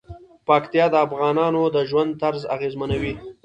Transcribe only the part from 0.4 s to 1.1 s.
پکتیا د